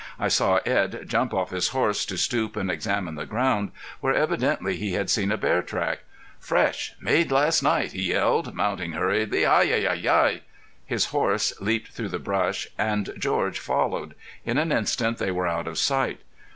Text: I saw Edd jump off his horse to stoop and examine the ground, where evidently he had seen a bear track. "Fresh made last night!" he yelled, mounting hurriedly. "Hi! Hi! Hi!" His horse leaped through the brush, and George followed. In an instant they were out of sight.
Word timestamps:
I 0.19 0.29
saw 0.29 0.55
Edd 0.65 1.03
jump 1.07 1.31
off 1.31 1.51
his 1.51 1.67
horse 1.67 2.07
to 2.07 2.17
stoop 2.17 2.55
and 2.55 2.71
examine 2.71 3.13
the 3.13 3.27
ground, 3.27 3.69
where 3.99 4.15
evidently 4.15 4.75
he 4.75 4.93
had 4.93 5.11
seen 5.11 5.31
a 5.31 5.37
bear 5.37 5.61
track. 5.61 5.99
"Fresh 6.39 6.95
made 6.99 7.31
last 7.31 7.61
night!" 7.61 7.91
he 7.91 8.07
yelled, 8.09 8.55
mounting 8.55 8.93
hurriedly. 8.93 9.43
"Hi! 9.43 9.63
Hi! 9.65 10.01
Hi!" 10.03 10.41
His 10.87 11.05
horse 11.13 11.53
leaped 11.61 11.89
through 11.91 12.09
the 12.09 12.17
brush, 12.17 12.67
and 12.79 13.13
George 13.15 13.59
followed. 13.59 14.15
In 14.43 14.57
an 14.57 14.71
instant 14.71 15.19
they 15.19 15.29
were 15.29 15.47
out 15.47 15.67
of 15.67 15.77
sight. 15.77 16.21